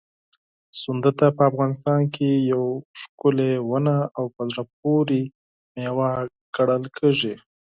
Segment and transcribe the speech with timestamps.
[0.81, 5.21] سنځله په افغانستان کې یوه ښکلې ونه او په زړه پورې
[5.73, 6.11] مېوه
[6.55, 7.33] ګڼل کېږي.